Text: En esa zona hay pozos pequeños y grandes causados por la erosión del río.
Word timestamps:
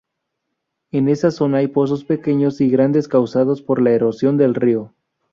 En 0.89 1.07
esa 1.09 1.29
zona 1.29 1.59
hay 1.59 1.67
pozos 1.67 2.05
pequeños 2.05 2.59
y 2.59 2.71
grandes 2.71 3.07
causados 3.07 3.61
por 3.61 3.79
la 3.79 3.91
erosión 3.91 4.35
del 4.35 4.55
río. 4.55 4.95